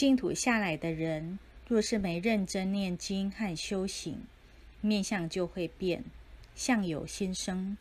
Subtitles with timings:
[0.00, 1.38] 净土下来的人
[1.68, 4.18] 若是没认真念经和修行
[4.80, 6.02] 面相就会变
[6.54, 7.76] 相由心生。